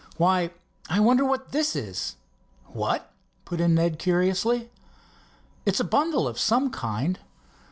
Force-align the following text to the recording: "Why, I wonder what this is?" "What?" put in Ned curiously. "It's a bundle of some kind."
"Why, 0.17 0.49
I 0.89 0.99
wonder 0.99 1.23
what 1.23 1.51
this 1.51 1.75
is?" 1.75 2.15
"What?" 2.65 3.11
put 3.45 3.61
in 3.61 3.75
Ned 3.75 3.99
curiously. 3.99 4.71
"It's 5.63 5.79
a 5.79 5.83
bundle 5.83 6.27
of 6.27 6.39
some 6.39 6.71
kind." 6.71 7.19